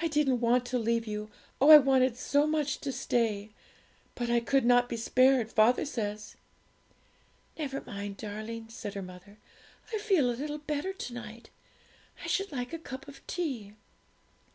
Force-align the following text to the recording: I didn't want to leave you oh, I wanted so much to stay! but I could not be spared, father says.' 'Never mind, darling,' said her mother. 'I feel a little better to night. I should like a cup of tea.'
I 0.00 0.08
didn't 0.08 0.40
want 0.40 0.64
to 0.68 0.78
leave 0.78 1.06
you 1.06 1.30
oh, 1.60 1.68
I 1.68 1.76
wanted 1.76 2.16
so 2.16 2.46
much 2.46 2.78
to 2.78 2.90
stay! 2.90 3.50
but 4.14 4.30
I 4.30 4.40
could 4.40 4.64
not 4.64 4.88
be 4.88 4.96
spared, 4.96 5.52
father 5.52 5.84
says.' 5.84 6.36
'Never 7.58 7.82
mind, 7.82 8.16
darling,' 8.16 8.70
said 8.70 8.94
her 8.94 9.02
mother. 9.02 9.36
'I 9.94 9.98
feel 9.98 10.30
a 10.30 10.32
little 10.32 10.56
better 10.56 10.94
to 10.94 11.12
night. 11.12 11.50
I 12.24 12.28
should 12.28 12.50
like 12.50 12.72
a 12.72 12.78
cup 12.78 13.06
of 13.08 13.20
tea.' 13.26 13.74